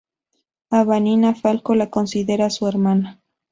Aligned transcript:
A 0.71 0.83
Vanina 0.83 1.35
Falco 1.35 1.75
la 1.75 1.91
considera 1.91 2.49
su 2.49 2.67
hermana. 2.67 3.19